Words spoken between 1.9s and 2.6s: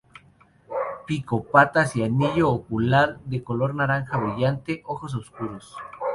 y anillo